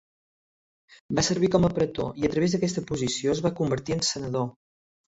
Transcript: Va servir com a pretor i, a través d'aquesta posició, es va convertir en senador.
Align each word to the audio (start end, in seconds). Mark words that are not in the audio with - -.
Va 1.19 1.25
servir 1.27 1.51
com 1.57 1.69
a 1.69 1.71
pretor 1.81 2.17
i, 2.23 2.27
a 2.27 2.33
través 2.37 2.57
d'aquesta 2.57 2.87
posició, 2.95 3.39
es 3.39 3.47
va 3.49 3.57
convertir 3.63 3.99
en 4.01 4.07
senador. 4.15 4.53